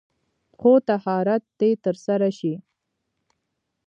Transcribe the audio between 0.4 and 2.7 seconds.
خو طهارت دې تر سره شي.